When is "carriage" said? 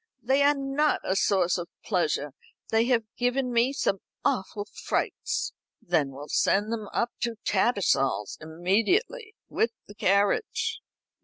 9.93-10.79